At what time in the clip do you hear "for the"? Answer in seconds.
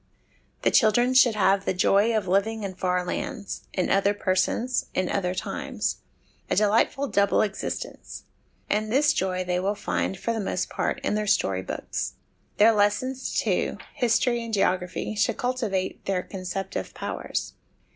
10.17-10.39